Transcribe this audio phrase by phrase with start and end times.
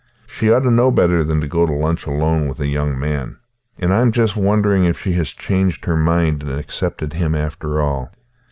[0.25, 3.37] She ought to know better than to go to lunch alone with a young man,
[3.77, 7.79] and I am just wondering if she has changed her mind and accepted him after
[7.79, 8.09] all.